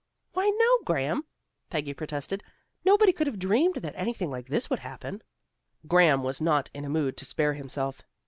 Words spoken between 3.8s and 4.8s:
anything like this would